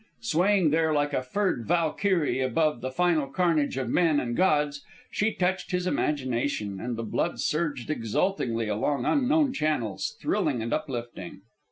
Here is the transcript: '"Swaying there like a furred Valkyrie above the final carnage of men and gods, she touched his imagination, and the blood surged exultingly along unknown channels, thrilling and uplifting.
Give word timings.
'"Swaying 0.31 0.71
there 0.71 0.91
like 0.91 1.13
a 1.13 1.21
furred 1.21 1.67
Valkyrie 1.67 2.41
above 2.41 2.81
the 2.81 2.89
final 2.89 3.27
carnage 3.27 3.77
of 3.77 3.87
men 3.87 4.19
and 4.19 4.35
gods, 4.35 4.81
she 5.11 5.31
touched 5.31 5.69
his 5.69 5.85
imagination, 5.85 6.79
and 6.81 6.95
the 6.95 7.03
blood 7.03 7.39
surged 7.39 7.91
exultingly 7.91 8.67
along 8.67 9.05
unknown 9.05 9.53
channels, 9.53 10.17
thrilling 10.19 10.63
and 10.63 10.73
uplifting. 10.73 11.41